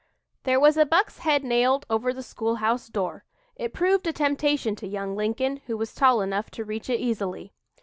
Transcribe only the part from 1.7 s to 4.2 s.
over the school house door. It proved a